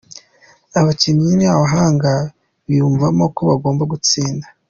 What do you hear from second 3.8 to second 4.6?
gutsinda.